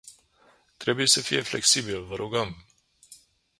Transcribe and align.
Trebuie 0.77 1.07
să 1.07 1.21
fie 1.21 1.41
flexibil, 1.41 2.03
vă 2.03 2.15
rugăm! 2.15 2.65